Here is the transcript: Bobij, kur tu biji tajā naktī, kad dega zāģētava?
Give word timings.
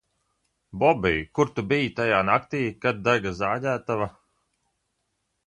Bobij, 0.79 1.19
kur 1.37 1.49
tu 1.55 1.61
biji 1.73 1.91
tajā 1.99 2.21
naktī, 2.31 2.63
kad 2.87 3.05
dega 3.09 3.35
zāģētava? 3.43 4.11